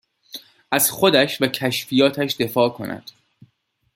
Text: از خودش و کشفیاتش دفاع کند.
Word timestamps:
از 0.71 0.91
خودش 0.91 1.41
و 1.41 1.47
کشفیاتش 1.47 2.35
دفاع 2.39 2.69
کند. 2.69 3.11